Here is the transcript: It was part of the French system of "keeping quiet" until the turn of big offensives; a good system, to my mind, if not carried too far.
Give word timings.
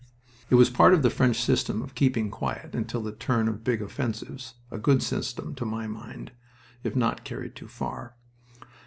It 0.49 0.55
was 0.55 0.71
part 0.71 0.95
of 0.95 1.03
the 1.03 1.11
French 1.11 1.39
system 1.39 1.83
of 1.83 1.93
"keeping 1.93 2.31
quiet" 2.31 2.73
until 2.73 3.03
the 3.03 3.11
turn 3.11 3.47
of 3.47 3.63
big 3.63 3.83
offensives; 3.83 4.55
a 4.71 4.79
good 4.79 5.03
system, 5.03 5.53
to 5.53 5.63
my 5.63 5.85
mind, 5.85 6.31
if 6.83 6.95
not 6.95 7.23
carried 7.23 7.53
too 7.55 7.67
far. 7.67 8.15